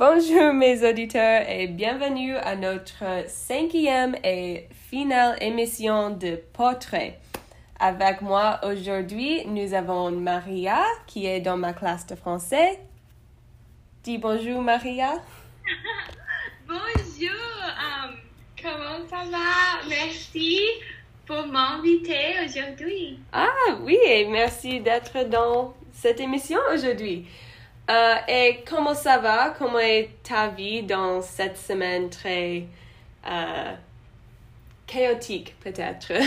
Bonjour 0.00 0.54
mes 0.54 0.82
auditeurs 0.88 1.44
et 1.46 1.66
bienvenue 1.66 2.34
à 2.34 2.56
notre 2.56 3.04
cinquième 3.28 4.16
et 4.24 4.66
finale 4.88 5.36
émission 5.42 6.08
de 6.08 6.36
Portrait. 6.54 7.20
Avec 7.78 8.22
moi 8.22 8.60
aujourd'hui, 8.62 9.44
nous 9.44 9.74
avons 9.74 10.10
Maria 10.10 10.82
qui 11.06 11.26
est 11.26 11.40
dans 11.40 11.58
ma 11.58 11.74
classe 11.74 12.06
de 12.06 12.14
français. 12.14 12.80
Dis 14.02 14.16
bonjour 14.16 14.62
Maria. 14.62 15.16
Bonjour, 16.66 17.30
um, 17.68 18.16
comment 18.56 19.06
ça 19.06 19.28
va? 19.30 19.86
Merci 19.86 20.60
pour 21.26 21.46
m'inviter 21.46 22.36
aujourd'hui. 22.46 23.18
Ah 23.34 23.50
oui, 23.82 23.98
et 24.06 24.24
merci 24.24 24.80
d'être 24.80 25.28
dans 25.28 25.74
cette 25.92 26.20
émission 26.20 26.58
aujourd'hui. 26.72 27.26
Euh, 27.90 28.14
et 28.28 28.62
comment 28.68 28.94
ça 28.94 29.18
va? 29.18 29.54
Comment 29.58 29.80
est 29.80 30.10
ta 30.22 30.48
vie 30.48 30.82
dans 30.84 31.20
cette 31.22 31.56
semaine 31.56 32.08
très 32.08 32.64
euh, 33.26 33.74
chaotique 34.86 35.54
peut-être? 35.60 36.12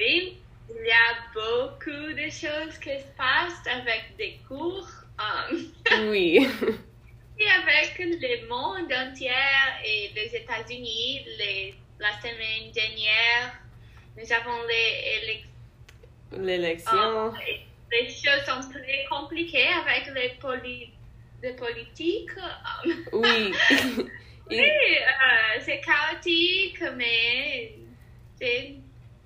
Oui, 0.00 0.38
il 0.70 0.86
y 0.86 0.90
a 0.92 1.16
beaucoup 1.34 2.12
de 2.12 2.30
choses 2.30 2.78
qui 2.78 2.90
se 2.90 3.08
passent 3.16 3.66
avec 3.66 4.16
des 4.16 4.38
cours 4.46 4.88
um, 5.18 5.58
oui. 6.10 6.48
et 7.36 7.48
avec 7.50 7.98
le 7.98 8.46
monde 8.48 8.92
entier 8.92 9.32
et 9.84 10.12
les 10.14 10.36
États-Unis. 10.36 11.26
Les, 11.36 11.74
la 11.98 12.12
semaine 12.20 12.70
dernière, 12.72 13.58
nous 14.16 14.32
avons 14.32 14.62
les 14.68 15.20
élections. 15.20 15.50
L'élection. 16.44 17.32
et 17.44 17.67
les 17.90 18.08
choses 18.08 18.44
sont 18.46 18.70
très 18.70 19.04
compliquées 19.10 19.68
avec 19.68 20.14
les, 20.14 20.30
poli 20.40 20.92
les 21.42 21.52
politiques. 21.52 22.30
Oui. 23.12 23.54
Oui, 24.50 24.60
euh, 24.60 25.60
c'est 25.60 25.80
chaotique, 25.80 26.82
mais 26.96 27.74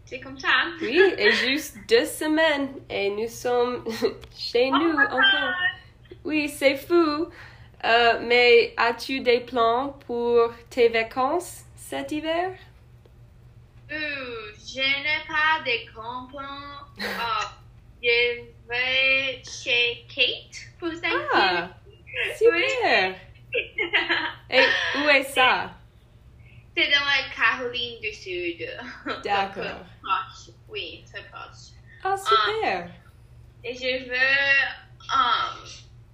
c'est 0.04 0.20
comme 0.20 0.38
ça. 0.38 0.48
Oui, 0.80 1.00
et 1.16 1.30
juste 1.48 1.76
deux 1.88 2.04
semaines 2.04 2.70
et 2.90 3.10
nous 3.10 3.28
sommes 3.28 3.84
chez 4.36 4.70
Oh 4.72 4.78
nous 4.78 4.98
encore. 4.98 5.54
Oui, 6.24 6.48
c'est 6.48 6.76
fou. 6.76 7.28
Euh, 7.84 8.20
mais 8.22 8.74
as-tu 8.76 9.20
des 9.20 9.40
plans 9.40 9.96
pour 10.06 10.52
tes 10.70 10.88
vacances 10.88 11.64
cet 11.76 12.12
hiver? 12.12 12.52
Euh, 13.90 14.52
je 14.56 14.78
n'ai 14.78 15.22
pas 15.26 15.62
de 15.64 15.92
grands 15.92 16.26
plans. 16.26 17.58
Euh, 18.04 18.44
je 18.64 18.68
vais 18.68 19.42
chez 19.44 20.04
Kate 20.08 20.56
pour 20.78 20.88
Ah, 21.34 21.68
Thanksgiving. 22.04 22.68
super. 22.68 23.14
Et 24.50 24.64
où 24.98 25.08
est 25.08 25.22
ça? 25.24 25.70
C'est 26.76 26.86
dans 26.90 27.04
la 27.04 27.34
Caroline 27.34 28.00
du 28.00 28.12
Sud. 28.12 28.68
D'accord. 29.22 29.62
Donc, 29.64 29.86
proche. 30.02 30.54
Oui, 30.68 31.04
très 31.12 31.22
proche. 31.24 31.72
Ah, 32.02 32.16
super. 32.16 32.88
Et 33.62 33.74
je 33.74 34.08
veux. 34.08 35.14
um, 35.14 35.64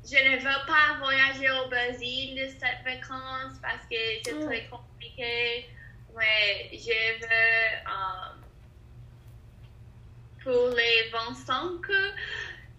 je 0.05 0.17
ne 0.17 0.37
veux 0.37 0.67
pas 0.67 0.99
voyager 0.99 1.51
au 1.51 1.69
Brésil 1.69 2.39
cette 2.59 2.85
vacances 2.85 3.59
parce 3.63 3.85
que 3.91 3.97
c'est 4.25 4.33
Mm. 4.35 4.47
très 4.47 4.67
compliqué. 4.67 5.67
Mais 6.17 6.71
je 6.73 7.21
veux. 7.21 7.87
um, 7.87 8.38
pour 10.43 10.69
les 10.71 11.11
25, 11.11 11.65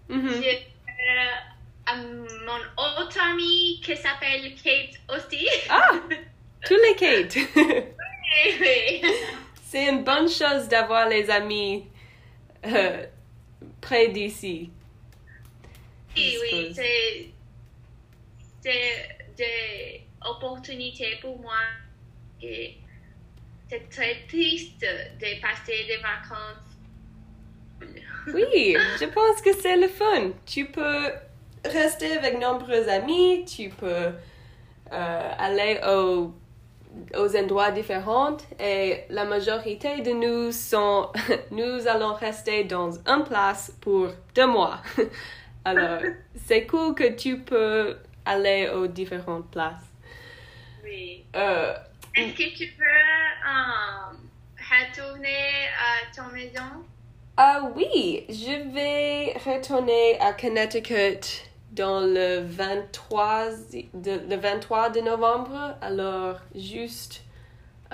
Mhm. 0.09 0.29
je 0.29 0.39
veux 0.39 0.57
à 1.85 1.95
mon 1.97 2.59
autre 3.01 3.17
ami 3.31 3.79
qui 3.83 3.95
s'appelle 3.95 4.53
Kate 4.55 4.95
aussi. 5.15 5.47
Ah, 5.69 5.91
tous 6.65 6.77
les 6.77 6.95
Kate. 6.95 7.35
Oui, 8.45 8.53
oui. 8.61 9.01
C'est 9.63 9.87
une 9.89 10.03
bonne 10.03 10.29
chose 10.29 10.67
d'avoir 10.67 11.09
les 11.09 11.27
amis 11.31 11.87
euh, 12.63 13.05
près 13.81 14.09
d'ici. 14.09 14.69
Oui, 16.15 16.37
oui, 16.41 16.71
c'est 16.75 17.31
des 19.35 20.03
opportunités 20.23 21.17
pour 21.21 21.39
moi. 21.39 21.57
Et 22.41 22.77
c'est 23.67 23.89
très 23.89 24.25
triste 24.27 24.79
de 24.81 25.41
passer 25.41 25.85
des 25.87 25.97
vacances. 25.97 26.68
Oui, 28.27 28.77
je 28.99 29.05
pense 29.05 29.41
que 29.41 29.53
c'est 29.53 29.75
le 29.77 29.87
fun. 29.87 30.31
Tu 30.45 30.65
peux 30.65 31.11
rester 31.65 32.17
avec 32.17 32.39
nombreux 32.39 32.87
amis, 32.87 33.45
tu 33.45 33.69
peux 33.69 34.11
euh, 34.91 35.31
aller 35.37 35.79
au- 35.87 36.33
aux 37.17 37.35
endroits 37.37 37.71
différents 37.71 38.37
et 38.59 39.03
la 39.09 39.25
majorité 39.25 40.01
de 40.01 40.11
nous 40.11 40.51
sont, 40.51 41.09
nous 41.51 41.87
allons 41.87 42.13
rester 42.13 42.63
dans 42.63 42.91
une 42.91 43.23
place 43.23 43.71
pour 43.81 44.07
deux 44.35 44.47
mois. 44.47 44.81
Alors, 45.65 45.99
c'est 46.45 46.65
cool 46.65 46.95
que 46.95 47.09
tu 47.15 47.39
peux 47.39 47.97
aller 48.25 48.69
aux 48.69 48.87
différentes 48.87 49.49
places. 49.51 49.83
Oui. 50.83 51.25
Euh, 51.35 51.73
Est-ce 52.15 52.33
que 52.33 52.57
tu 52.57 52.71
peux 52.77 52.83
euh, 52.83 54.15
retourner 54.57 55.67
à 55.77 56.15
ton 56.15 56.31
maison? 56.33 56.83
Ah 57.41 57.61
oui, 57.73 58.25
je 58.27 58.69
vais 58.73 59.31
retourner 59.45 60.19
à 60.19 60.33
Connecticut 60.33 61.47
dans 61.71 62.01
le 62.01 62.41
23, 62.41 63.45
de, 63.93 64.19
le 64.29 64.35
23 64.35 64.89
de 64.89 64.99
novembre, 64.99 65.77
alors 65.81 66.35
juste 66.53 67.23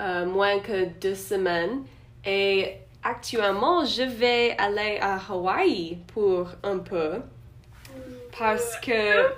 euh, 0.00 0.26
moins 0.26 0.58
que 0.58 0.86
deux 1.00 1.14
semaines. 1.14 1.84
Et 2.24 2.72
actuellement, 3.04 3.84
je 3.84 4.02
vais 4.02 4.56
aller 4.58 4.98
à 5.00 5.20
Hawaï 5.30 5.98
pour 6.12 6.48
un 6.64 6.78
peu 6.78 7.20
parce 8.36 8.76
que... 8.80 9.28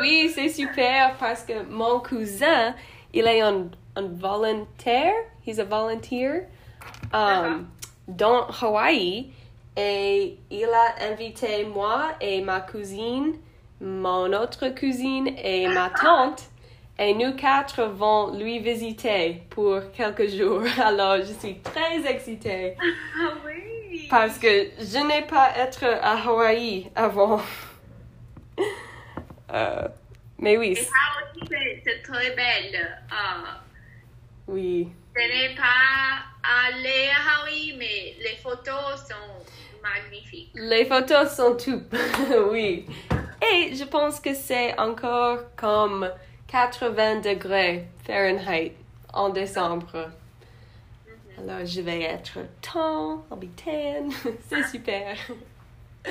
Oui, 0.00 0.32
c'est 0.34 0.48
super 0.48 1.18
parce 1.18 1.42
que 1.42 1.64
mon 1.64 2.00
cousin, 2.00 2.74
il 3.12 3.26
est 3.26 3.42
un, 3.42 3.66
un 3.94 4.08
volontaire, 4.08 5.12
he's 5.46 5.58
a 5.58 5.64
volunteer 5.64 6.48
um, 7.12 7.66
dans 8.08 8.46
Hawaï 8.60 9.30
et 9.76 10.36
il 10.50 10.64
a 10.68 11.10
invité 11.10 11.64
moi 11.64 12.12
et 12.20 12.40
ma 12.42 12.60
cousine, 12.60 13.34
mon 13.80 14.32
autre 14.32 14.68
cousine 14.78 15.28
et 15.42 15.66
ma 15.68 15.88
tante 16.02 16.42
et 16.98 17.14
nous 17.14 17.34
quatre 17.34 17.84
vont 17.84 18.36
lui 18.36 18.58
visiter 18.58 19.42
pour 19.50 19.80
quelques 19.92 20.28
jours. 20.28 20.62
Alors 20.84 21.16
je 21.18 21.32
suis 21.32 21.58
très 21.60 22.04
excitée 22.06 22.76
Ah 22.80 23.32
oui. 23.46 24.06
parce 24.10 24.38
que 24.38 24.46
je 24.78 25.06
n'ai 25.06 25.22
pas 25.22 25.50
été 25.66 25.86
à 25.86 26.16
Hawaï 26.28 26.90
avant. 26.94 27.40
Euh, 29.52 29.88
mais 30.38 30.56
oui, 30.56 30.74
c'est- 30.76 32.02
très 32.02 32.30
belle. 32.34 32.74
Euh, 33.10 33.46
oui. 34.48 34.88
je 35.14 35.20
n'ai 35.20 35.54
pas 35.54 36.24
à 36.42 37.40
Hawaï, 37.40 37.74
mais 37.78 38.16
les 38.20 38.36
photos 38.42 39.00
sont 39.08 39.82
magnifiques. 39.82 40.50
Les 40.54 40.84
photos 40.84 41.34
sont 41.34 41.56
tout. 41.56 41.82
oui. 42.50 42.86
Et 43.42 43.74
je 43.74 43.84
pense 43.84 44.20
que 44.20 44.34
c'est 44.34 44.78
encore 44.78 45.40
comme 45.56 46.08
80 46.48 47.20
degrés 47.20 47.86
Fahrenheit 48.06 48.72
en 49.12 49.30
décembre. 49.30 50.10
Alors 51.38 51.64
je 51.64 51.80
vais 51.80 52.02
être 52.02 52.38
tan, 52.60 53.24
I'll 53.30 53.38
be 53.38 53.48
tan. 53.56 54.10
c'est 54.48 54.64
super. 54.64 55.16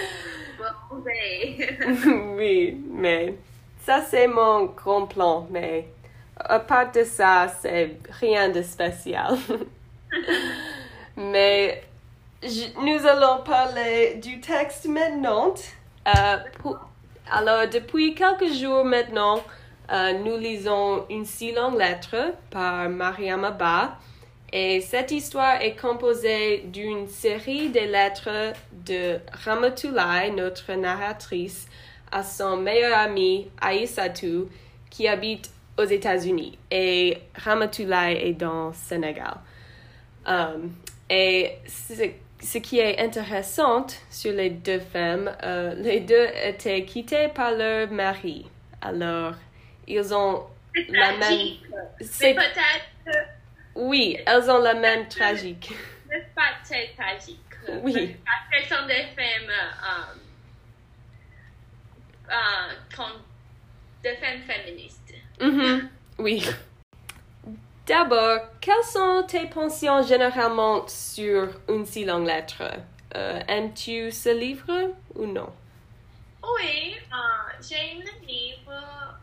Oui, 2.38 2.81
mais 2.89 3.36
ça 3.81 4.01
c'est 4.01 4.27
mon 4.27 4.66
grand 4.68 5.06
plan. 5.06 5.48
Mais 5.51 5.88
à 6.38 6.60
part 6.60 6.92
de 6.92 7.04
ça, 7.04 7.48
c'est 7.62 7.98
rien 8.22 8.50
de 8.50 8.62
spécial. 8.62 9.38
mais 11.18 11.84
nous 12.81 13.06
allons 13.08 13.44
parler 13.44 14.16
du 14.16 14.40
texte 14.40 14.86
maintenant. 14.88 15.54
Euh, 16.08 16.38
alors, 17.31 17.68
depuis 17.68 18.16
quelques 18.16 18.52
jours 18.54 18.84
maintenant, 18.84 19.42
euh, 19.92 20.13
nous 20.24 20.38
lisons 20.38 21.06
une 21.10 21.25
si 21.25 21.52
longue 21.52 21.78
lettre 21.78 22.34
par 22.50 22.90
Mariam 22.90 23.44
Abba. 23.44 23.98
Et 24.54 24.81
cette 24.81 25.12
histoire 25.12 25.62
est 25.62 25.80
composée 25.80 26.63
d'une 26.66 27.08
série 27.08 27.69
de 27.69 27.80
lettres 27.80 28.54
de 28.86 29.18
Ramatulai, 29.31 30.31
notre 30.36 30.74
narratrice, 30.74 31.68
à 32.12 32.24
son 32.24 32.58
meilleur 32.58 32.98
ami 32.98 33.50
Aïssatou, 33.62 34.50
qui 34.90 35.08
habite 35.08 35.50
aux 35.78 35.86
États-Unis. 35.86 36.58
Et 36.69 37.18
Ramatulai 37.36 38.28
est 38.28 38.34
dans 38.34 38.68
le 38.69 38.74
Sénégal. 38.74 39.36
Um, 40.25 40.71
et 41.09 41.57
ce, 41.68 42.57
qui 42.59 42.79
est 42.79 43.00
intéressant 43.00 43.88
sur 44.09 44.33
les 44.33 44.50
deux 44.50 44.79
femmes, 44.79 45.31
euh, 45.44 45.73
les 45.75 46.00
deux 46.00 46.27
étaient 46.44 46.85
quittées 46.85 47.27
par 47.29 47.51
leur 47.51 47.91
mari. 47.91 48.45
Alors, 48.81 49.33
ils 49.88 50.13
ont 50.13 50.44
la 50.89 51.12
même. 51.12 51.19
tragique. 51.19 51.63
C'est 52.01 52.33
peut-être, 52.33 53.18
oui, 53.75 54.18
elles 54.25 54.50
ont 54.50 54.59
la 54.59 54.73
même 54.73 55.07
tragique. 55.07 55.71
n'est 56.09 56.27
pas 56.35 56.53
très 56.63 56.94
tragique. 56.97 57.39
Oui. 57.83 58.15
Parce 58.25 58.50
qu'elles 58.50 58.77
sont 58.77 58.85
des 58.88 59.06
femmes, 59.15 59.50
euh, 59.50 60.15
euh, 62.29 63.03
des 64.03 64.15
femmes 64.15 64.41
féministes. 64.41 65.13
Mhm, 65.39 65.89
Oui. 66.19 66.44
D'abord, 67.91 68.39
quelles 68.61 68.83
sont 68.85 69.23
tes 69.27 69.47
pensions 69.47 70.01
généralement 70.01 70.88
sur 70.88 71.49
une 71.69 71.85
si 71.85 72.05
longue 72.05 72.25
lettre? 72.25 72.63
Euh, 73.15 73.39
Aimes-tu 73.47 74.11
ce 74.11 74.29
livre 74.29 74.95
ou 75.15 75.25
non? 75.25 75.53
Oui, 76.43 76.95
euh, 77.11 77.53
j'aime 77.61 78.01
le 78.03 78.27
livre. 78.27 79.19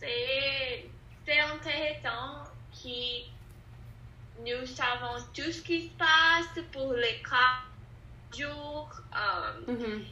C'est 0.00 1.40
intéressant 1.40 2.44
que 2.72 3.28
nous 4.38 4.66
savons 4.66 5.16
tout 5.34 5.52
ce 5.52 5.62
qui 5.62 5.88
se 5.88 5.96
passe 5.96 6.64
pour 6.72 6.92
les 6.94 7.20
quatre 7.22 7.66
jours. 8.38 8.90
euh, 9.16 9.52
Mhm. 9.66 10.04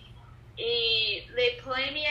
et 0.58 1.26
les 1.37 1.56
premiers 1.62 2.06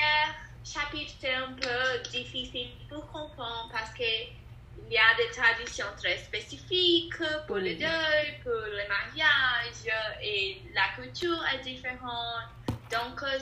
chapitres, 0.63 1.13
c'est 1.19 1.33
un 1.33 1.53
peu 1.53 2.09
difficile 2.11 2.71
pour 2.89 3.07
comprendre 3.11 3.69
parce 3.71 3.93
que 3.93 4.03
il 4.87 4.93
y 4.93 4.97
a 4.97 5.15
des 5.17 5.31
traditions 5.31 5.85
très 5.97 6.17
spécifiques 6.17 7.15
pour 7.47 7.57
le 7.57 7.73
deuil, 7.75 8.39
pour 8.43 8.51
le 8.53 8.87
mariage, 8.87 9.95
et 10.21 10.63
la 10.73 10.87
culture 10.95 11.43
est 11.53 11.59
différente. 11.63 12.45
Donc, 12.91 13.21
euh, 13.23 13.39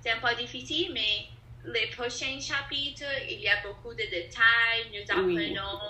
c'est 0.00 0.10
un 0.10 0.20
peu 0.20 0.34
difficile, 0.36 0.92
mais 0.92 1.26
les 1.64 1.88
prochains 1.88 2.38
chapitres, 2.40 3.04
il 3.28 3.40
y 3.40 3.48
a 3.48 3.60
beaucoup 3.62 3.92
de 3.92 4.04
détails. 4.10 4.86
Nous 4.92 5.24
Oui. 5.24 5.56
apprenons 5.56 5.80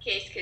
qu'est-ce 0.00 0.30
que 0.32 0.40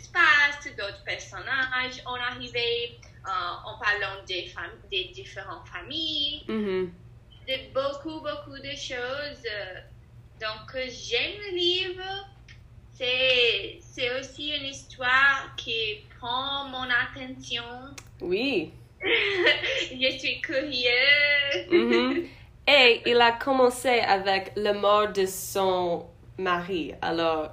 se 0.00 0.10
passe, 0.10 0.66
d'autres 0.76 1.02
personnages 1.04 2.02
ont 2.06 2.14
arrivé, 2.14 3.00
euh, 3.26 3.30
en 3.64 3.78
parlant 3.78 4.22
des, 4.26 4.46
fam- 4.48 4.88
des 4.90 5.04
différentes 5.14 5.66
familles, 5.68 6.44
Mhm. 6.48 6.92
de 7.48 7.72
beaucoup, 7.72 8.20
beaucoup 8.20 8.58
de 8.58 8.74
choses. 8.76 9.44
Euh, 9.50 9.80
Donc, 10.42 10.74
j'aime 10.74 11.38
le 11.38 11.56
livre. 11.56 12.02
C'est, 12.92 13.78
c'est 13.80 14.18
aussi 14.18 14.50
une 14.50 14.66
histoire 14.66 15.54
qui 15.56 16.00
prend 16.18 16.64
mon 16.68 16.82
attention. 16.82 17.62
Oui. 18.20 18.72
Je 19.00 20.18
suis 20.18 20.40
curieuse. 20.40 21.68
Mhm. 21.70 22.26
Et 22.66 23.02
il 23.06 23.20
a 23.20 23.32
commencé 23.32 23.88
avec 23.88 24.52
la 24.56 24.72
mort 24.72 25.12
de 25.12 25.26
son 25.26 26.06
mari. 26.38 26.92
Alors, 27.00 27.50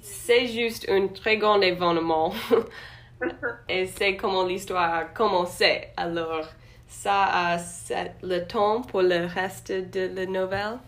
c'est 0.00 0.46
juste 0.46 0.86
un 0.90 1.08
très 1.08 1.38
grand 1.38 1.60
événement. 1.60 2.34
Et 3.68 3.86
c'est 3.86 4.16
comment 4.16 4.44
l'histoire 4.44 4.94
a 4.94 5.04
commencé. 5.04 5.88
Alors, 5.96 6.46
ça 6.86 7.24
a 7.24 7.58
le 8.22 8.46
ton 8.46 8.82
pour 8.82 9.02
le 9.02 9.26
reste 9.26 9.72
de 9.72 10.10
la 10.14 10.26
nouvelle? 10.26 10.78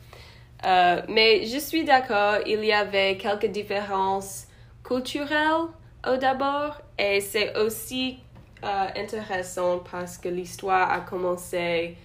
Euh, 0.64 1.02
mais 1.08 1.46
je 1.46 1.58
suis 1.58 1.84
d'accord, 1.84 2.38
il 2.46 2.64
y 2.64 2.72
avait 2.72 3.16
quelques 3.16 3.46
différences 3.46 4.46
culturelles 4.82 5.68
au 6.06 6.16
d'abord. 6.16 6.80
Et 6.98 7.20
c'est 7.20 7.56
aussi 7.56 8.18
euh, 8.64 8.86
intéressant 8.96 9.80
parce 9.90 10.18
que 10.18 10.28
l'histoire 10.28 10.90
a 10.90 11.00
commencé 11.00 11.96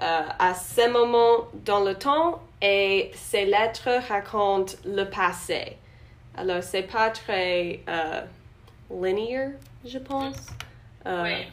euh, 0.00 0.20
à 0.38 0.54
ce 0.54 0.88
moment 0.90 1.48
dans 1.64 1.80
le 1.84 1.94
temps 1.94 2.40
et 2.60 3.10
ces 3.14 3.44
lettres 3.46 3.90
racontent 4.08 4.74
le 4.84 5.04
passé. 5.04 5.76
Alors, 6.36 6.62
c'est 6.62 6.84
pas 6.84 7.10
très 7.10 7.80
linéaire, 8.90 9.50
je 9.84 9.98
pense, 9.98 10.46
Oui. 11.04 11.46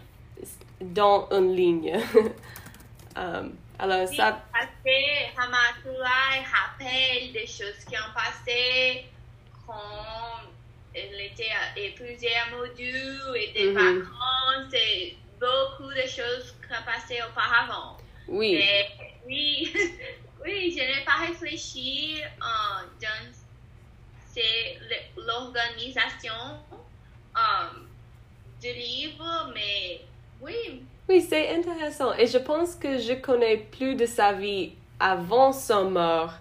dans 0.81 1.27
une 1.31 1.53
ligne. 1.55 1.99
Um, 3.17 3.53
alors, 3.79 4.07
Oui, 4.09 4.15
ça, 4.15 4.43
Parce 4.51 4.71
que 4.83 5.41
Hamatulai 5.41 6.45
rappelle 6.53 7.33
des 7.33 7.47
choses 7.47 7.83
qui 7.87 7.95
ont 7.97 8.13
passé 8.13 9.05
quand 9.65 10.41
elle 10.93 11.21
était 11.21 11.51
épousée 11.77 12.35
à 12.35 12.55
Modu 12.55 12.93
et 13.35 13.53
des 13.53 13.71
Mhm. 13.71 13.73
vacances 13.73 14.73
et 14.73 15.17
beaucoup 15.39 15.89
de 15.93 16.07
choses 16.07 16.55
qui 16.65 16.73
ont 16.73 16.83
passé 16.85 17.19
auparavant. 17.29 17.97
oui, 18.27 18.55
Mais 18.57 18.89
oui, 19.25 19.71
oui, 20.43 20.71
je 20.77 20.83
n'ai 20.83 21.05
pas 21.05 21.17
réfléchi 21.27 22.21
euh, 22.23 22.87
dans 23.01 23.31
l'organisation 25.17 26.65
euh, 27.37 27.69
du 28.61 28.73
livre, 28.73 29.51
mais 29.53 30.01
oui, 30.39 30.89
oui, 31.09 31.25
c'est 31.27 31.49
intéressant. 31.55 32.13
Et 32.13 32.27
je 32.27 32.37
pense 32.37 32.75
que 32.75 32.99
je 32.99 33.13
connais 33.13 33.57
plus 33.57 33.95
de 33.95 34.05
sa 34.05 34.31
vie 34.31 34.73
avant 34.99 35.51
son 35.51 35.89
mort 35.89 36.33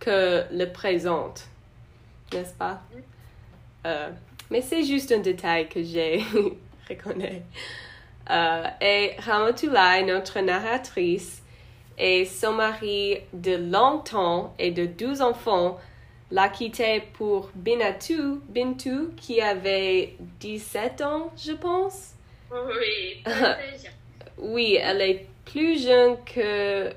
que 0.00 0.44
le 0.50 0.64
présent, 0.72 1.34
n'est-ce 2.32 2.54
pas? 2.54 2.80
Euh, 3.86 4.10
mais 4.50 4.62
c'est 4.62 4.82
juste 4.82 5.12
un 5.12 5.18
détail 5.18 5.68
que 5.68 5.82
j'ai 5.82 6.24
reconnu. 6.88 7.42
Euh, 8.30 8.64
et 8.80 9.12
Ramatulai, 9.18 10.04
notre 10.06 10.40
narratrice, 10.40 11.42
et 11.98 12.24
son 12.24 12.52
mari 12.52 13.18
de 13.34 13.56
longtemps 13.56 14.54
et 14.58 14.70
de 14.70 14.86
12 14.86 15.20
enfants 15.20 15.78
l'a 16.30 16.48
quitté 16.48 17.02
pour 17.12 17.50
Binatu, 17.54 18.40
Bintu, 18.48 19.10
qui 19.16 19.40
avait 19.40 20.16
17 20.40 21.02
ans, 21.02 21.30
je 21.36 21.52
pense. 21.52 22.14
oui. 22.50 23.22
Oui, 24.38 24.78
elle 24.80 25.00
est 25.00 25.26
plus 25.44 25.82
jeune 25.82 26.16
que 26.24 26.92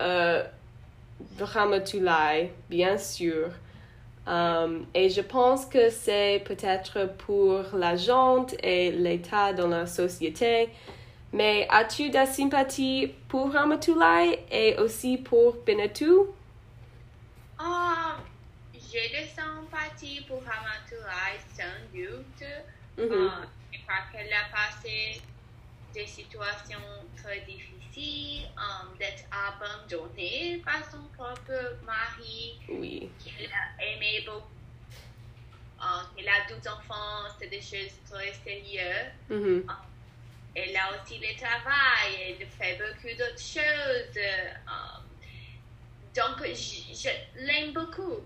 euh, 0.00 0.44
Ramatulai, 1.40 2.52
bien 2.68 2.98
sûr. 2.98 3.50
Um, 4.26 4.86
et 4.94 5.08
je 5.08 5.22
pense 5.22 5.64
que 5.64 5.88
c'est 5.88 6.42
peut-être 6.44 7.08
pour 7.16 7.64
la 7.74 7.96
gente 7.96 8.54
et 8.62 8.90
l'état 8.92 9.54
dans 9.54 9.68
la 9.68 9.86
société. 9.86 10.68
Mais 11.32 11.66
as-tu 11.70 12.10
de 12.10 12.14
la 12.14 12.26
sympathie 12.26 13.12
pour 13.28 13.52
Ramatulai 13.52 14.44
et 14.50 14.76
aussi 14.78 15.18
pour 15.18 15.56
Benatu? 15.66 16.10
Ah, 17.58 18.16
j'ai 18.74 19.08
des 19.08 19.26
sympathies 19.26 20.24
pour 20.26 20.42
Hamatulai, 20.42 21.38
sans 21.56 21.96
doute. 21.96 22.48
Mhm. 22.98 23.30
Ah, 23.30 23.42
parce 23.86 24.12
qu'elle 24.12 24.32
a 24.32 24.54
passé 24.54 25.22
des 25.98 26.06
situations 26.06 26.78
très 27.16 27.40
difficiles, 27.40 28.44
um, 28.56 28.96
d'être 28.98 29.24
abandonnée 29.32 30.62
par 30.64 30.80
son 30.90 31.02
propre 31.16 31.76
mari, 31.84 32.56
Oui. 32.68 33.10
qu'elle 33.24 33.50
a 33.52 33.82
aimé 33.84 34.24
beaucoup. 34.24 34.46
Elle 36.16 36.28
a 36.28 36.46
12 36.48 36.66
enfants, 36.68 37.34
c'est 37.38 37.48
des 37.48 37.60
choses 37.60 37.94
très 38.10 38.32
sérieuses. 38.44 39.12
Mhm. 39.28 39.64
Elle 40.54 40.76
a 40.76 40.90
aussi 40.94 41.18
le 41.18 41.36
travail, 41.36 42.10
elle 42.40 42.46
fait 42.46 42.78
beaucoup 42.78 43.16
d'autres 43.18 43.40
choses. 43.56 44.18
um, 44.66 45.02
donc, 46.14 46.38
je, 46.46 46.94
je 46.94 47.10
l'aime 47.44 47.72
beaucoup. 47.72 48.20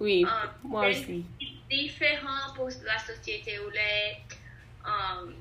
Oui, 0.00 0.24
moi 0.62 0.88
aussi. 0.88 1.24
différent 1.70 2.54
pour 2.54 2.68
la 2.84 2.98
société 2.98 3.58
où 3.58 3.68
les 3.70 4.16
um, 4.86 5.34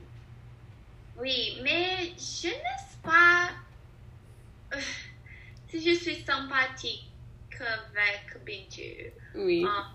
oui 1.17 1.59
mais 1.63 2.13
je 2.17 2.47
n'ai 2.47 3.01
pas 3.03 3.49
euh, 4.73 4.79
si 5.69 5.81
je 5.83 5.97
suis 5.99 6.21
sympathique 6.23 7.03
avec 7.59 8.43
Bintu 8.45 9.11
Oui. 9.33 9.65
Um, 9.65 9.85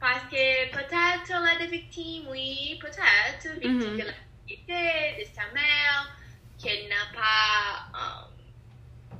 parce 0.00 0.24
que 0.30 0.70
peut-être 0.72 1.30
elle 1.30 1.62
est 1.62 1.70
victime 1.70 2.28
oui 2.28 2.78
peut-être 2.80 3.52
victime 3.60 3.92
Mhm. 3.92 3.96
de 3.98 4.04
la 4.04 4.12
de 4.48 5.24
sa 5.34 5.42
mère 5.52 6.16
qu'elle 6.62 6.88
n'a 6.88 7.06
pas 7.12 7.90
um, 7.98 9.18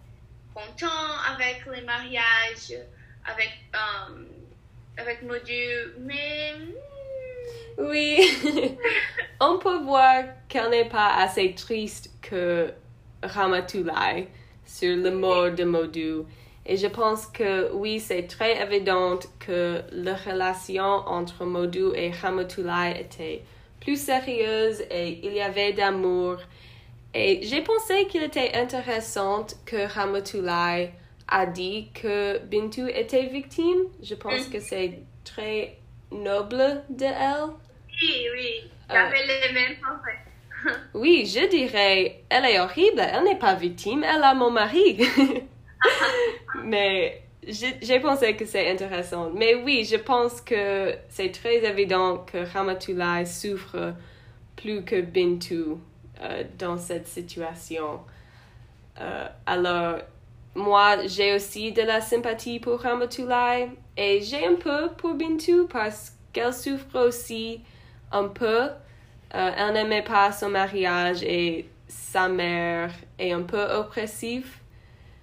content 0.54 1.18
avec 1.34 1.66
le 1.66 1.84
mariage 1.84 2.72
avec 3.24 3.52
um, 3.74 4.26
avec 4.98 5.22
Modu, 5.22 5.92
mais 5.98 6.54
Oui, 7.78 8.18
on 9.40 9.58
peut 9.58 9.78
voir 9.82 10.24
qu'elle 10.48 10.70
n'est 10.70 10.88
pas 10.88 11.14
assez 11.16 11.54
triste 11.54 12.10
que 12.22 12.72
Ramatulai 13.22 14.28
sur 14.64 14.96
le 14.96 15.10
mort 15.10 15.50
de 15.52 15.64
Modu. 15.64 16.22
Et 16.64 16.76
je 16.76 16.86
pense 16.88 17.26
que 17.26 17.70
oui, 17.72 18.00
c'est 18.00 18.26
très 18.26 18.60
évident 18.62 19.18
que 19.38 19.82
la 19.92 20.16
relation 20.16 20.82
entre 20.84 21.44
Modu 21.44 21.94
et 21.94 22.10
Ramatulai 22.10 23.00
était 23.00 23.42
plus 23.80 24.00
sérieuse 24.00 24.80
et 24.90 25.20
il 25.22 25.32
y 25.34 25.40
avait 25.40 25.72
d'amour. 25.72 26.36
Et 27.14 27.40
j'ai 27.42 27.62
pensé 27.62 28.06
qu'il 28.08 28.22
était 28.22 28.52
intéressant 28.54 29.46
que 29.64 29.86
Ramatulai 29.94 30.90
a 31.28 31.46
dit 31.46 31.88
que 31.94 32.38
Bintou 32.38 32.86
était 32.88 33.26
victime. 33.26 33.84
Je 34.02 34.14
pense 34.14 34.48
Mm. 34.48 34.50
que 34.50 34.60
c'est 34.60 34.98
très 35.24 35.76
noble 36.10 36.82
de 36.90 37.04
elle. 37.04 37.50
Oui, 38.02 38.26
oui, 38.34 38.70
Euh. 38.90 39.10
les 39.26 39.52
mêmes 39.52 39.76
pensées. 39.80 40.78
Oui, 40.94 41.26
je 41.26 41.48
dirais, 41.48 42.22
elle 42.28 42.44
est 42.44 42.58
horrible, 42.60 43.00
elle 43.00 43.24
n'est 43.24 43.38
pas 43.38 43.54
victime, 43.54 44.02
elle 44.04 44.22
a 44.22 44.34
mon 44.34 44.50
mari. 44.50 44.98
Mais 46.64 47.22
j'ai 47.46 48.00
pensé 48.00 48.34
que 48.36 48.44
c'est 48.44 48.70
intéressant. 48.70 49.30
Mais 49.34 49.54
oui, 49.54 49.84
je 49.84 49.96
pense 49.96 50.40
que 50.40 50.94
c'est 51.08 51.30
très 51.30 51.64
évident 51.64 52.18
que 52.18 52.38
Ramatoulaye 52.52 53.26
souffre 53.26 53.94
plus 54.56 54.82
que 54.84 55.00
Bintou 55.00 55.80
euh, 56.22 56.44
dans 56.58 56.76
cette 56.78 57.06
situation. 57.06 58.00
Euh, 59.00 59.28
alors, 59.44 59.98
moi, 60.54 61.06
j'ai 61.06 61.34
aussi 61.34 61.72
de 61.72 61.82
la 61.82 62.00
sympathie 62.00 62.58
pour 62.58 62.80
Ramatoulaye 62.80 63.68
et 63.96 64.20
j'ai 64.22 64.46
un 64.46 64.54
peu 64.54 64.88
pour 64.96 65.14
Bintou 65.14 65.68
parce 65.68 66.12
qu'elle 66.32 66.54
souffre 66.54 66.98
aussi 67.06 67.60
un 68.12 68.28
peu. 68.28 68.68
Euh, 69.34 69.50
elle 69.56 69.72
n'aimait 69.74 70.02
pas 70.02 70.32
son 70.32 70.48
mariage 70.50 71.22
et 71.22 71.68
sa 71.88 72.28
mère 72.28 72.92
est 73.18 73.32
un 73.32 73.42
peu 73.42 73.62
oppressive. 73.62 74.48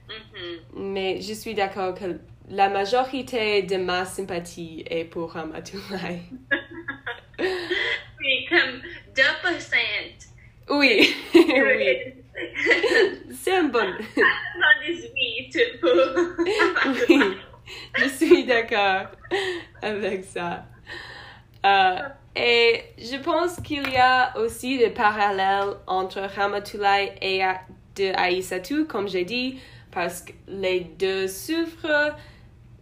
Mhm. 0.09 0.91
Mais 0.93 1.21
je 1.21 1.33
suis 1.33 1.53
d'accord 1.53 1.95
que 1.95 2.19
la 2.49 2.69
majorité 2.69 3.63
de 3.63 3.77
ma 3.77 4.05
sympathie 4.05 4.83
est 4.89 5.05
pour 5.05 5.31
Ramatoulaye. 5.31 6.21
Oui, 8.25 8.45
comme 8.47 8.79
2%. 9.15 9.75
Oui, 10.69 11.13
oui, 11.35 12.13
c'est 13.33 13.57
un 13.57 13.65
bon. 13.65 13.93
78 14.79 15.57
pour 15.81 15.91
Oui, 17.09 17.21
je 17.97 18.05
suis 18.07 18.45
d'accord 18.45 19.07
avec 19.81 20.23
ça. 20.23 20.65
Euh, 21.65 21.97
et 22.35 22.81
je 22.97 23.17
pense 23.21 23.57
qu'il 23.61 23.87
y 23.91 23.97
a 23.97 24.37
aussi 24.37 24.77
des 24.77 24.89
parallèles 24.89 25.75
entre 25.87 26.19
Ramatoulaye 26.21 27.11
et 27.21 27.41
de 27.95 28.11
Aïssatou, 28.15 28.85
comme 28.85 29.07
j'ai 29.07 29.23
dit, 29.25 29.59
parce 29.91 30.21
que 30.21 30.31
les 30.47 30.81
deux 30.81 31.27
souffrent. 31.27 32.15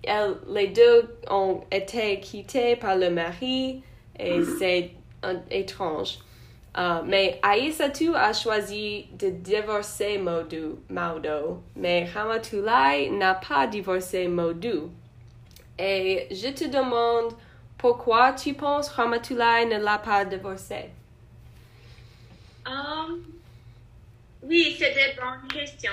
Elles- 0.03 0.37
les 0.49 0.67
deux 0.67 1.15
ont 1.29 1.61
été 1.71 2.19
quittés 2.21 2.75
par 2.75 2.95
le 2.95 3.09
mari 3.09 3.83
et 4.17 4.39
c'est 4.57 4.91
un- 5.21 5.41
étrange. 5.51 6.19
Euh, 6.77 7.01
mais 7.05 7.37
Aïssatou 7.43 8.13
a 8.15 8.31
choisi 8.31 9.05
de 9.19 9.29
divorcer 9.29 10.17
Modou, 10.17 10.79
Maudo, 10.89 11.61
mais 11.75 12.05
Ramatoulaye 12.05 13.11
n'a 13.11 13.33
pas 13.35 13.67
divorcé 13.67 14.27
Modou. 14.29 14.89
Et 15.77 16.27
je 16.31 16.47
te 16.49 16.63
demande 16.69 17.33
pourquoi 17.81 18.33
tu 18.33 18.53
penses 18.53 18.89
Ramatoulaye 18.89 19.65
ne 19.67 19.77
l'a 19.77 19.97
pas 19.99 20.25
divorcé? 20.25 20.91
Um, 22.65 23.41
oui, 24.41 24.75
c'est 24.77 24.93
des 24.93 25.15
bonnes 25.15 25.47
questions 25.49 25.91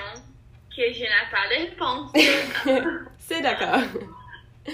que 0.75 0.93
je 0.93 1.01
n'ai 1.01 1.29
pas 1.31 1.47
de 1.49 1.69
réponse. 1.69 2.11
C'est 3.17 3.41
d'accord. 3.41 3.81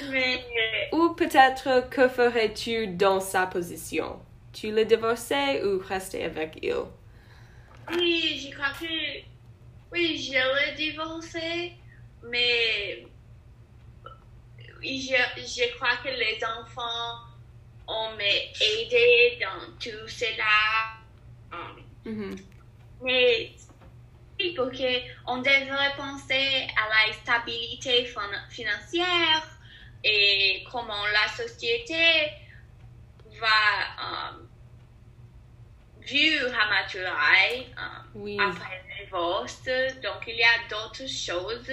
Mais 0.02 0.46
Ou 0.92 1.10
peut-être 1.14 1.90
que 1.92 2.08
ferais-tu 2.10 2.88
dans 2.88 3.20
sa 3.20 3.46
position? 3.46 4.20
Tu 4.52 4.72
le 4.72 4.84
divorçais 4.86 5.64
ou 5.64 5.78
restais 5.80 6.24
avec 6.24 6.58
il? 6.64 6.74
oui, 7.90 8.40
je 8.50 8.56
crois 8.56 8.74
que 8.80 8.86
oui, 9.92 10.18
je 10.18 10.34
l'ai 10.34 10.76
divorcé, 10.76 11.74
mais 12.24 13.08
je, 14.86 15.16
je 15.42 15.76
crois 15.76 15.98
que 16.04 16.10
les 16.10 16.40
enfants 16.44 17.20
ont 17.88 18.18
aidé 18.20 19.40
dans 19.42 19.72
tout 19.80 20.08
cela. 20.08 20.96
Mhm. 22.06 22.36
Mais 23.02 23.52
pour 24.56 24.70
que 24.72 25.02
on 25.28 25.38
devrait 25.38 25.96
penser 25.98 26.68
à 26.78 27.08
la 27.08 27.14
stabilité 27.14 28.06
fin- 28.06 28.48
financière 28.50 29.48
et 30.04 30.64
comment 30.72 31.06
la 31.08 31.28
société 31.44 32.30
va 33.40 34.30
um, 34.32 34.48
vu 36.02 36.46
Ramatoulaye 36.46 37.68
um, 37.78 38.12
Oui. 38.16 38.38
après 38.40 38.84
le 38.88 39.06
divorce. 39.06 39.64
Donc, 40.04 40.24
il 40.28 40.36
y 40.36 40.44
a 40.44 40.68
d'autres 40.70 41.08
choses 41.10 41.72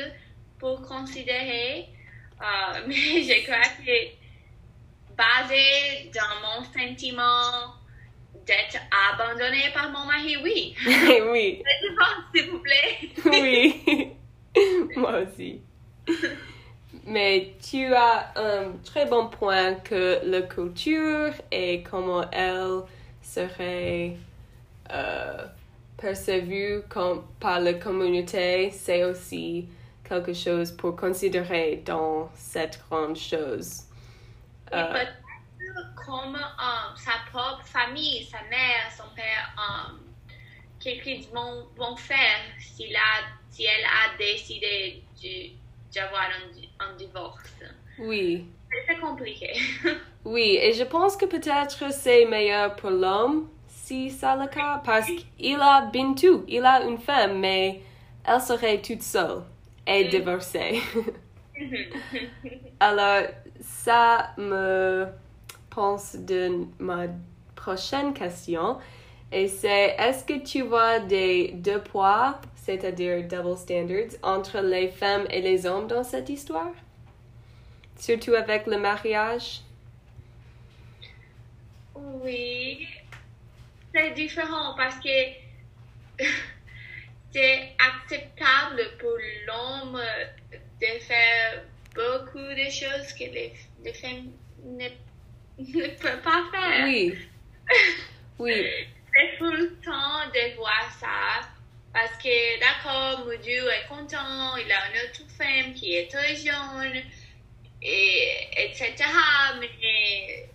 pour 0.59 0.83
considérer. 0.83 1.88
Euh, 2.42 2.80
mais 2.87 3.22
je 3.22 3.44
crois 3.44 3.68
que 3.84 4.22
basé 5.16 6.11
dans 6.14 6.40
mon 6.42 6.64
sentiment 6.64 7.75
d'être 8.46 8.78
abandonnée 9.12 9.70
par 9.72 9.90
mon 9.90 10.04
mari, 10.04 10.37
oui. 10.42 10.75
oui. 11.30 11.62
S'il 12.34 12.50
vous 12.50 12.58
plaît. 12.58 12.99
Oui. 13.25 14.12
Moi 14.96 15.20
aussi. 15.20 15.61
Mais 17.06 17.54
tu 17.62 17.87
as 17.94 18.32
un 18.37 18.72
très 18.84 19.06
bon 19.06 19.28
point 19.28 19.75
que 19.76 20.20
la 20.25 20.42
culture 20.42 21.32
et 21.50 21.82
comment 21.82 22.28
elle 22.30 22.82
serait 23.22 24.16
euh, 24.92 25.46
perçue 25.96 26.82
comme, 26.90 27.25
par 27.40 27.61
la 27.61 27.75
communauté, 27.75 28.70
c'est 28.72 29.04
aussi 29.04 29.68
quelque 30.21 30.35
chose 30.35 30.73
pour 30.73 30.97
considérer 30.97 31.83
dans 31.85 32.31
cette 32.35 32.83
grande 32.88 33.16
chose. 33.16 33.83
Euh, 34.73 34.92
peut-être 34.92 35.12
comme 36.07 36.37
euh, 36.37 36.97
sa 36.97 37.12
propre 37.31 37.64
famille, 37.64 38.25
sa 38.25 38.42
mère, 38.50 38.90
son 38.95 39.14
père, 39.14 39.54
euh, 39.59 39.92
qu'est-ce 40.81 41.02
qu'ils 41.02 41.28
vont, 41.28 41.66
vont 41.76 41.97
faire 41.97 42.40
s'il 42.59 42.95
a, 42.95 43.23
si 43.50 43.64
elle 43.64 43.85
a 43.85 44.16
décidé 44.19 45.02
d'avoir 45.95 46.23
un, 46.23 46.85
un 46.87 46.97
divorce. 46.97 47.50
oui. 47.99 48.47
C'est 48.88 48.99
compliqué. 48.99 49.52
Oui, 50.25 50.57
et 50.61 50.73
je 50.73 50.85
pense 50.85 51.16
que 51.16 51.26
peut-être 51.26 51.92
c'est 51.92 52.25
meilleur 52.26 52.76
pour 52.76 52.90
l'homme 52.90 53.49
si 53.66 54.09
c'est 54.09 54.37
le 54.37 54.47
cas, 54.47 54.81
parce 54.85 55.11
qu'il 55.37 55.61
a 55.61 55.90
Bintou, 55.92 56.45
il 56.47 56.64
a 56.64 56.83
une 56.85 56.97
femme, 56.99 57.40
mais 57.40 57.81
elle 58.25 58.40
serait 58.40 58.81
toute 58.81 59.02
seule 59.02 59.42
et 59.86 60.04
Mm. 60.04 60.08
divorcée. 60.08 60.80
Alors, 62.80 63.22
ça 63.60 64.32
me 64.38 65.06
pense 65.70 66.16
de 66.16 66.66
ma 66.78 67.06
prochaine 67.54 68.12
question, 68.14 68.78
et 69.30 69.48
c'est 69.48 69.96
est-ce 69.98 70.24
que 70.24 70.38
tu 70.44 70.62
vois 70.62 70.98
des 71.00 71.52
deux 71.54 71.80
poids, 71.82 72.40
c'est-à-dire 72.56 73.22
double 73.28 73.56
standards, 73.56 74.18
entre 74.22 74.60
les 74.60 74.88
femmes 74.88 75.26
et 75.30 75.40
les 75.40 75.66
hommes 75.66 75.86
dans 75.86 76.04
cette 76.04 76.28
histoire? 76.28 76.72
Surtout 77.96 78.34
avec 78.34 78.66
le 78.66 78.76
mariage? 78.78 79.62
Oui, 81.94 82.86
c'est 83.94 84.10
différent 84.12 84.74
parce 84.76 84.96
que 85.00 85.08
c'est 87.32 87.72
acceptable 87.78 88.82
pour 88.98 89.16
l'homme 89.46 90.00
de 90.80 90.98
faire 91.00 91.62
beaucoup 91.94 92.38
de 92.38 92.70
choses 92.70 93.12
que 93.12 93.24
les, 93.24 93.52
les 93.84 93.92
femmes 93.92 94.32
ne, 94.64 94.88
ne 95.58 95.88
peuvent 96.00 96.22
pas 96.22 96.44
faire. 96.52 96.84
Oui. 96.84 97.18
Oui. 98.38 98.66
C'est 99.14 99.38
tout 99.38 99.52
le 99.52 99.68
temps 99.84 100.26
de 100.34 100.56
voir 100.56 100.90
ça 100.98 101.46
parce 101.92 102.16
que 102.16 102.58
d'accord, 102.58 103.26
mon 103.26 103.38
Dieu 103.38 103.62
est 103.70 103.86
content, 103.86 104.56
il 104.56 104.72
a 104.72 104.88
une 104.90 105.08
autre 105.08 105.22
femme 105.36 105.74
qui 105.74 105.94
est 105.94 106.10
très 106.10 106.34
jeune, 106.34 107.02
et, 107.82 108.48
etc. 108.56 108.94
Mais 109.60 110.48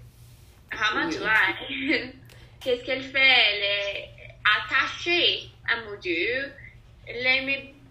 Ramatoulaye, 0.71 2.13
qu'est-ce 2.59 2.83
qu'elle 2.83 3.03
fait? 3.03 3.19
Elle 3.19 3.63
est 3.63 4.09
attachée 4.59 5.49
à 5.69 5.81
mon 5.81 5.99
Dieu. 5.99 6.51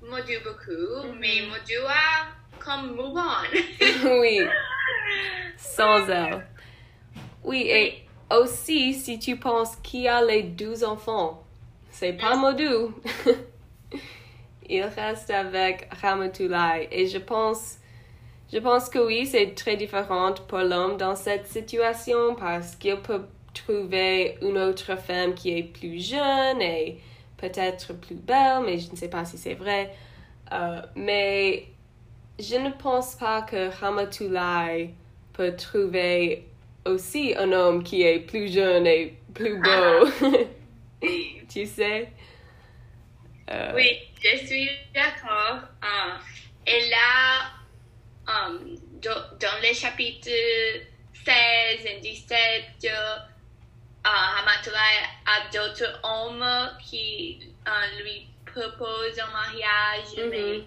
Mon 0.09 0.23
Dieu 0.25 0.41
beaucoup, 0.45 1.09
mais 1.19 1.41
mon 1.49 1.57
Dieu 1.65 1.81
a 1.87 2.27
comme 2.59 2.95
move 2.95 3.17
on. 3.17 4.09
Oui. 4.21 4.41
Sans 5.57 6.07
elle. 6.09 6.47
Oui, 7.43 7.67
et 7.69 8.05
aussi, 8.31 8.93
si 8.95 9.19
tu 9.19 9.37
penses 9.37 9.77
qui 9.77 10.07
a 10.07 10.23
les 10.23 10.43
douze 10.43 10.85
enfants, 10.85 11.45
c'est 11.91 12.13
pas 12.13 12.37
Modou. 12.37 12.95
Il 14.69 14.83
reste 14.83 15.31
avec 15.31 15.89
Ramatoulaye. 15.93 16.89
Et 16.91 17.07
je 17.07 17.19
pense, 17.19 17.79
je 18.53 18.59
pense 18.59 18.91
que 18.91 18.99
oui, 18.99 19.27
c'est 19.27 19.55
très 19.55 19.77
différent 19.77 20.35
pour 20.47 20.59
l'homme 20.59 20.99
dans 20.99 21.17
cette 21.17 21.47
situation 21.47 22.35
parce 22.35 22.77
qu'il 22.77 22.97
peut 22.97 23.23
trouver 23.55 24.37
une 24.43 24.59
autre 24.59 24.99
femme 24.99 25.35
qui 25.35 25.57
est 25.57 25.63
plus 25.63 26.05
jeune 26.05 26.61
et 26.61 27.01
peut-être 27.37 27.93
plus 27.95 28.15
belle, 28.15 28.63
mais 28.65 28.79
je 28.79 28.91
ne 28.91 28.97
sais 28.97 29.09
pas 29.09 29.25
si 29.25 29.39
c'est 29.39 29.55
vrai. 29.55 29.93
Euh, 30.53 30.81
mais 30.95 31.67
je 32.39 32.57
ne 32.57 32.71
pense 32.71 33.15
pas 33.17 33.43
que 33.43 33.71
Ramatulai 33.81 34.95
peut 35.33 35.55
trouver 35.57 36.47
aussi 36.85 37.35
un 37.37 37.53
homme 37.53 37.83
qui 37.83 38.03
est 38.03 38.21
plus 38.21 38.53
jeune 38.53 38.87
et 38.87 39.19
plus 39.35 39.61
beau. 39.61 40.29
tu 41.49 41.67
sais? 41.67 42.09
Euh, 43.51 43.73
Oui, 43.75 43.99
je 44.23 44.47
suis 44.47 44.69
d'accord. 44.95 45.61
Euh, 45.83 46.17
et 46.67 46.89
là, 46.91 47.53
dans, 49.03 49.39
dans 49.39 49.63
les 49.63 49.75
chapitres 49.75 50.31
16 51.25 51.35
et 51.85 52.01
17, 52.01 52.93
euh, 54.07 54.39
Hamatulai 54.41 54.95
a 55.27 55.37
d'autres 55.53 56.01
hommes 56.05 56.71
qui 56.89 57.41
euh, 57.67 58.03
lui 58.03 58.27
proposent 58.45 59.19
un 59.21 59.33
mariage, 59.33 60.11
Mhm. 60.17 60.31
mais 60.31 60.65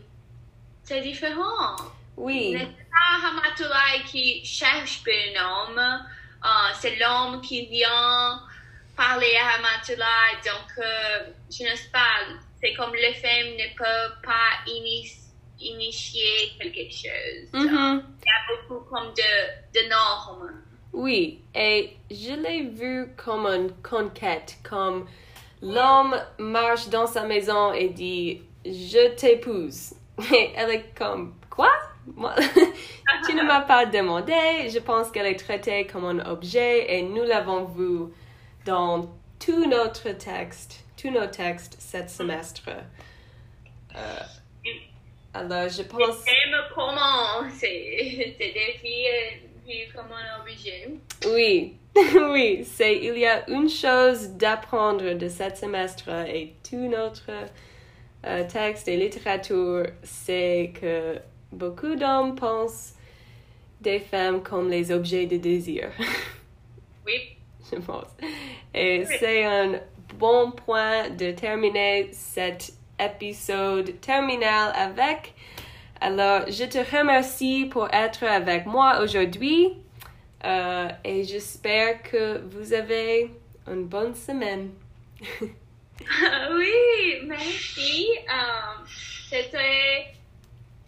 c'est 0.84 1.02
différent. 1.02 1.76
Oui, 2.18 2.56
C'est 2.58 2.86
pas 2.92 3.28
Hamatulai 3.28 4.04
qui 4.12 4.44
cherche 4.46 5.02
pour 5.04 5.14
un 5.14 5.46
homme, 5.46 5.80
euh, 6.44 6.48
c'est 6.80 6.96
l'homme 6.98 7.42
qui 7.42 7.66
vient 7.68 8.42
parler 8.98 9.36
à 9.38 9.56
Hamatulai. 9.56 10.30
Donc, 10.46 10.70
euh, 10.78 11.28
je 11.50 11.64
ne 11.64 11.76
sais 11.76 11.90
pas, 11.94 12.26
c'est 12.62 12.74
comme 12.74 12.94
les 12.94 13.14
femmes 13.14 13.54
ne 13.58 13.68
peuvent 13.78 14.18
pas 14.22 14.50
ini- 14.68 15.16
initier 15.62 16.54
quelque 16.60 16.92
chose. 16.92 17.48
Mhm. 17.54 18.04
Il 18.22 18.28
y 18.28 18.32
a 18.32 18.42
beaucoup 18.68 18.84
comme 18.90 19.14
de, 19.14 19.80
de 19.82 19.88
normes. 19.90 20.62
Oui. 20.94 21.40
Et 21.56 21.92
je 22.10 22.34
l'ai 22.34 22.64
vu 22.64 23.10
comme 23.18 23.46
une 23.46 23.72
conquête, 23.84 24.58
comme 24.68 25.06
l'homme 25.62 26.16
marche 26.38 26.90
dans 26.90 27.08
sa 27.08 27.24
maison 27.24 27.74
et 27.74 27.90
dit 27.90 28.42
Je 28.66 29.16
t'épouse. 29.16 29.94
Et 30.34 30.52
elle 30.56 30.70
est 30.72 30.96
comme 30.98 31.36
Quoi? 31.50 31.72
Moi- 32.16 32.36
tu 33.26 33.36
ne 33.36 33.44
m'as 33.44 33.62
pas 33.62 33.86
demandé. 33.86 34.34
Je 34.70 34.80
pense 34.80 35.12
qu'elle 35.12 35.26
est 35.28 35.36
traitée 35.40 35.86
comme 35.86 36.06
un 36.06 36.20
objet 36.26 36.94
et 36.98 37.02
nous 37.04 37.24
l'avons 37.24 37.66
vu 37.66 38.12
dans 38.66 39.10
tout 39.40 39.66
notre 39.66 40.12
texte, 40.12 40.84
tous 41.02 41.10
nos 41.12 41.28
textes 41.28 41.76
cet 41.80 42.10
semestre. 42.10 42.70
Euh, 43.96 44.20
alors, 45.34 45.70
je 45.70 45.84
pense. 45.84 46.24
J'aime 46.26 46.60
comment 46.74 47.48
c'est 47.58 48.36
des 48.40 49.49
filles 49.70 49.86
vues 49.86 49.94
comme 49.94 50.12
un 50.12 50.42
objet. 50.42 50.90
Oui, 51.28 51.76
oui, 52.32 52.64
c'est 52.66 52.98
il 52.98 53.18
y 53.18 53.26
a 53.26 53.50
une 53.50 53.70
chose 53.70 54.30
d'apprendre 54.32 55.14
de 55.14 55.28
cet 55.28 55.58
semestre 55.58 56.10
et 56.28 56.54
tout 56.68 56.88
notre 56.88 57.30
euh, 58.26 58.48
texte 58.48 58.88
et 58.88 58.98
littérature, 58.98 59.86
c'est 60.04 60.74
que 60.80 61.18
beaucoup 61.52 61.96
d'hommes 61.96 62.36
pensent 62.36 62.94
des 63.82 64.00
femmes 64.00 64.44
comme 64.44 64.70
les 64.70 64.92
objets 64.92 65.26
de 65.26 65.38
désir, 65.38 65.90
Oui. 67.06 67.38
je 67.72 67.78
pense. 67.80 68.08
Et 68.74 69.06
Oui. 69.08 69.16
c'est 69.20 69.46
un 69.46 69.80
bon 70.16 70.52
point 70.52 71.10
de 71.10 71.32
terminer 71.32 72.10
cet 72.12 72.74
épisode 73.00 74.00
terminal 74.02 74.74
avec. 74.76 75.34
Alors, 76.02 76.44
je 76.50 76.64
te 76.66 76.78
remercie 76.98 77.66
pour 77.66 77.94
être 77.94 78.24
avec 78.24 78.66
moi 78.66 79.02
aujourd'hui. 79.02 79.74
Euh, 80.46 80.88
et 81.04 81.24
j'espère 81.26 82.02
que 82.04 82.40
vous 82.48 82.74
avez 82.74 83.32
une 83.68 83.86
bonne 83.86 84.16
semaine. 84.16 84.72
oui, 85.42 87.20
merci. 87.26 88.08
Euh, 88.30 88.86
C'était 89.30 90.14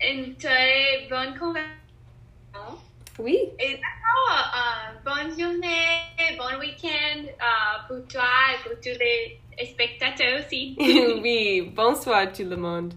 une 0.02 0.36
très 0.38 1.08
bonne 1.10 1.38
conversation. 1.38 2.80
oui, 3.20 3.38
Et 3.60 3.74
d'accord, 3.74 4.54
euh, 4.56 5.00
bonne 5.04 5.38
journée, 5.38 6.38
bon 6.38 6.60
week-end 6.60 7.24
euh, 7.28 7.88
pour 7.88 8.08
toi 8.08 8.24
et 8.54 8.64
pour 8.64 8.80
tous 8.80 8.98
les 9.00 9.40
spectateurs 9.66 10.40
aussi. 10.46 10.76
oui, 11.22 11.70
bonsoir 11.76 12.32
tout 12.32 12.46
le 12.46 12.56
monde. 12.56 12.94